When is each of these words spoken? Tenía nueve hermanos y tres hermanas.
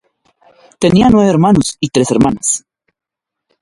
Tenía 0.79 1.11
nueve 1.11 1.29
hermanos 1.29 1.77
y 1.79 1.89
tres 1.89 2.09
hermanas. 2.09 2.65